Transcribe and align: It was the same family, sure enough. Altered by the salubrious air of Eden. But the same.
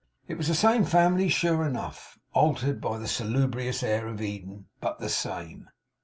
It 0.27 0.35
was 0.35 0.47
the 0.47 0.55
same 0.55 0.83
family, 0.83 1.29
sure 1.29 1.63
enough. 1.63 2.17
Altered 2.33 2.81
by 2.81 2.97
the 2.97 3.07
salubrious 3.07 3.83
air 3.83 4.07
of 4.07 4.19
Eden. 4.19 4.65
But 4.79 4.97
the 4.99 5.09
same. 5.09 5.69